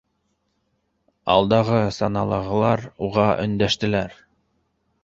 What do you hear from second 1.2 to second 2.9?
Алдағы саналағылар